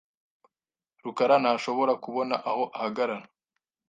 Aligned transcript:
rukara 1.03 1.35
ntashobora 1.43 1.93
kubona 2.03 2.35
aho 2.49 2.63
ahagarara. 2.77 3.25